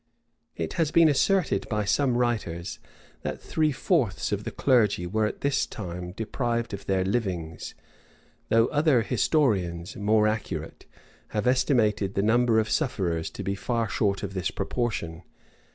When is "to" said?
13.29-13.43